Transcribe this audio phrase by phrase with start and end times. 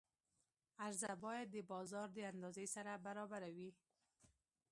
[0.85, 3.69] عرضه باید د بازار د اندازې سره برابره وي.